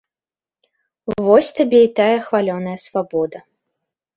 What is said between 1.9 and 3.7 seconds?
тая хвалёная свабода!